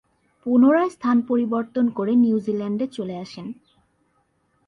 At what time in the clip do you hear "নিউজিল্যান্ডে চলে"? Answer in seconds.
2.15-3.15